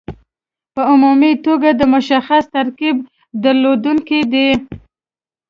په 0.73 0.81
عمومي 0.91 1.33
توګه 1.45 1.69
د 1.79 1.81
مشخص 1.93 2.43
ترکیب 2.55 2.95
درلودونکي 3.43 4.19
دي. 4.33 4.49